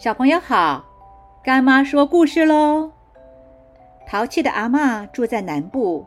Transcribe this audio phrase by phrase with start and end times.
[0.00, 0.82] 小朋友好，
[1.42, 2.90] 干妈说故事喽。
[4.06, 6.06] 淘气的阿妈住在南部，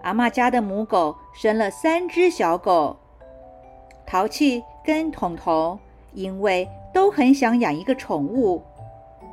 [0.00, 2.96] 阿妈家的母狗生了三只小狗。
[4.06, 5.78] 淘气跟彤彤
[6.14, 8.62] 因为都很想养一个宠物，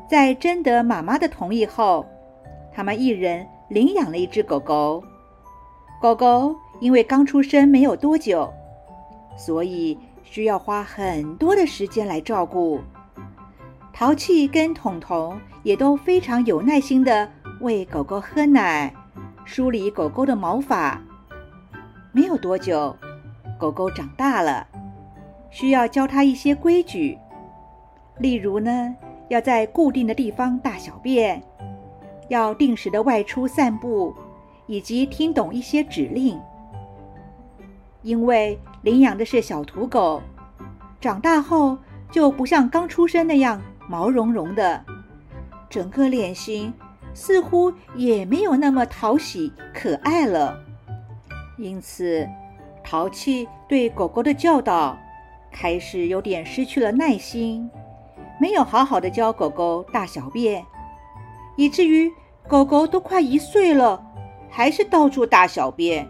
[0.05, 2.05] 在征得妈妈的同意后，
[2.73, 5.01] 他们一人领养了一只狗狗。
[6.01, 8.51] 狗狗因为刚出生没有多久，
[9.37, 12.81] 所以需要花很多的时间来照顾。
[13.99, 17.27] 淘气跟彤彤也都非常有耐心的
[17.61, 18.93] 喂狗狗喝奶，
[19.43, 21.01] 梳理狗狗的毛发。
[22.11, 22.95] 没有多久，
[23.57, 24.67] 狗狗长大了，
[25.49, 27.17] 需要教它一些规矩，
[28.19, 28.95] 例如呢，
[29.29, 31.41] 要在固定的地方大小便，
[32.29, 34.13] 要定时的外出散步，
[34.67, 36.39] 以及听懂一些指令。
[38.03, 40.21] 因为领养的是小土狗，
[41.01, 41.75] 长大后
[42.11, 43.59] 就不像刚出生那样。
[43.87, 44.83] 毛茸茸的，
[45.69, 46.73] 整个脸型
[47.13, 50.59] 似乎也没有那么讨喜可爱了。
[51.57, 52.27] 因此，
[52.83, 54.97] 淘气对狗狗的教导
[55.51, 57.69] 开始有点失去了耐心，
[58.39, 60.63] 没有好好的教狗狗大小便，
[61.55, 62.11] 以至于
[62.47, 64.05] 狗狗都快一岁了，
[64.49, 66.07] 还是到处大小便。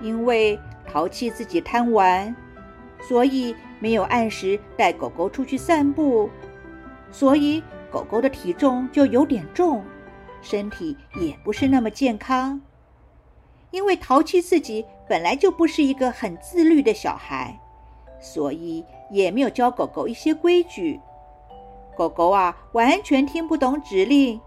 [0.00, 0.58] 因为
[0.90, 2.34] 淘气自己贪玩，
[3.02, 6.30] 所以没有按时带狗狗出去散步。
[7.10, 9.84] 所以狗狗的体重就有点重，
[10.40, 12.60] 身体也不是那么健康。
[13.70, 17.60] 因为淘气自己本来就不是一个很自律的小孩，
[18.20, 21.00] 所以也没有教狗狗一些规矩。
[21.96, 24.40] 狗狗啊，完全听不懂指令，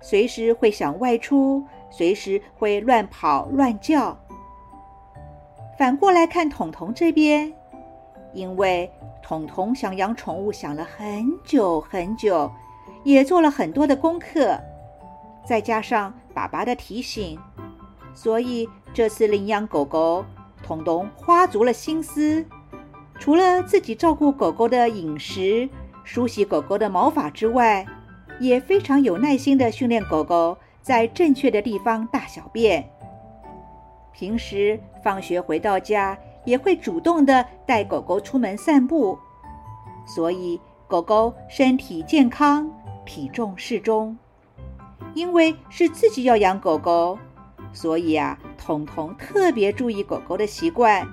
[0.00, 4.16] 随时会想外出，随时会乱跑乱叫。
[5.78, 7.52] 反过来看，彤彤这边，
[8.32, 8.90] 因为。
[9.20, 12.50] 彤彤想养宠物，想了很久很久，
[13.04, 14.58] 也做了很多的功课，
[15.44, 17.38] 再加上爸爸的提醒，
[18.14, 20.24] 所以这次领养狗狗，
[20.62, 22.42] 彤彤花足了心思。
[23.18, 25.68] 除了自己照顾狗狗的饮食、
[26.04, 27.84] 梳洗狗狗的毛发之外，
[28.40, 32.88] 也非常有耐心的训练狗狗在正确的地方大小便。
[34.14, 36.16] 平时放学回到家。
[36.44, 39.18] 也会主动的带狗狗出门散步，
[40.06, 42.70] 所以狗狗身体健康，
[43.04, 44.16] 体重适中。
[45.14, 47.18] 因为是自己要养狗狗，
[47.72, 51.06] 所以啊，彤彤特别注意狗狗的习惯，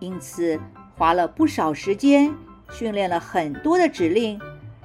[0.00, 0.60] 因此
[0.96, 2.34] 花了不少时间
[2.70, 4.40] 训练了很多的指令，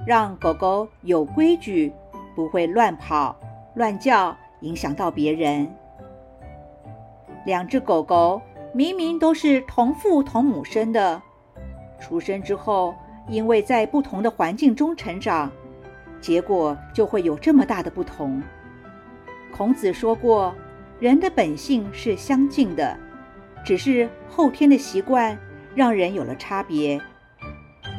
[0.06, 1.92] 让狗狗有规矩，
[2.34, 3.36] 不会乱跑
[3.74, 5.72] 乱叫，影响到别人。
[7.44, 8.40] 两只狗狗。
[8.76, 11.22] 明明都是同父同母生的，
[11.98, 12.94] 出生之后，
[13.26, 15.50] 因为在不同的环境中成长，
[16.20, 18.42] 结果就会有这么大的不同。
[19.50, 20.54] 孔子说过，
[21.00, 22.94] 人的本性是相近的，
[23.64, 25.38] 只是后天的习惯
[25.74, 27.00] 让人有了差别。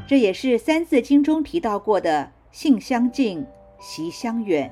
[0.05, 3.43] 这也是《三字经》中提到过的“性相近，
[3.79, 4.71] 习相远”。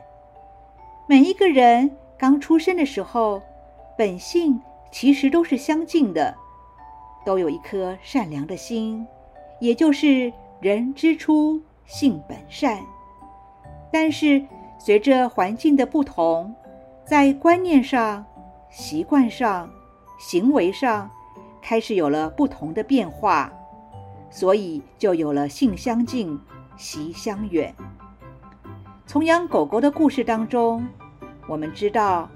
[1.10, 3.42] 每一个人刚出生的时候，
[3.98, 4.62] 本性。
[4.96, 6.34] 其实都是相近的，
[7.26, 9.06] 都有一颗善良的心，
[9.60, 12.82] 也就是人之初性本善。
[13.92, 14.42] 但是
[14.80, 16.56] 随着环境的不同，
[17.04, 18.26] 在观念上、
[18.70, 19.70] 习惯上、
[20.18, 21.12] 行为上，
[21.62, 23.52] 开始有了不同的变化，
[24.30, 26.40] 所以就有了性相近，
[26.78, 27.76] 习相远。
[29.06, 30.88] 从养狗狗的故事当中，
[31.50, 32.30] 我们知道，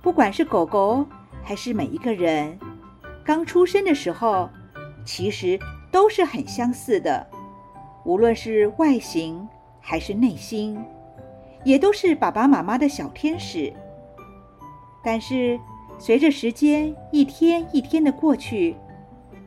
[0.00, 1.04] 不管是狗狗。
[1.46, 2.58] 还是每一个人
[3.24, 4.50] 刚出生的时候，
[5.04, 5.56] 其实
[5.92, 7.24] 都是很相似的，
[8.04, 9.48] 无论是外形
[9.80, 10.76] 还是内心，
[11.62, 13.72] 也都是爸爸妈妈的小天使。
[15.04, 15.56] 但是
[15.98, 18.74] 随着时间一天一天的过去，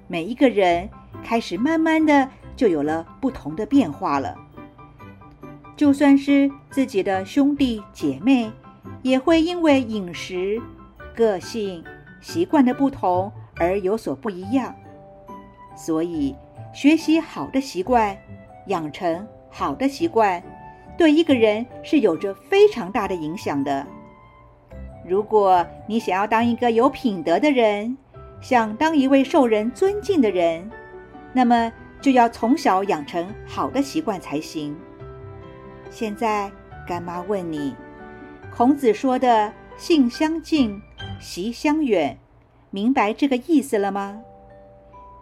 [0.07, 0.89] 每一个人
[1.21, 4.37] 开始慢慢的就有了不同的变化了。
[5.75, 8.49] 就算是自己的兄弟姐妹，
[9.01, 10.61] 也会因为饮食。
[11.15, 11.83] 个性、
[12.21, 14.73] 习惯的不同而有所不一样，
[15.75, 16.35] 所以
[16.73, 18.17] 学习好的习惯，
[18.67, 20.41] 养成好的习惯，
[20.97, 23.85] 对一个人是有着非常大的影响的。
[25.05, 27.97] 如果你想要当一个有品德的人，
[28.41, 30.69] 想当一位受人尊敬的人，
[31.33, 34.77] 那么就要从小养成好的习惯才行。
[35.89, 36.51] 现在，
[36.87, 37.75] 干妈问你，
[38.55, 40.79] 孔子说的“性相近”。
[41.19, 42.17] 习相远，
[42.69, 44.21] 明白这个意思了吗？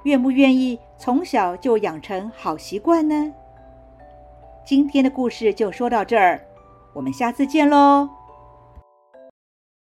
[0.04, 3.34] 愿不愿意从小就养成好习惯呢？
[4.66, 6.42] 今天的故事就说到这儿，
[6.94, 8.17] 我们下次见喽。